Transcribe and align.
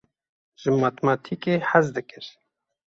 Ji 0.61 0.69
matematîkê 0.83 1.55
hez 1.69 1.87
dikir. 1.95 2.25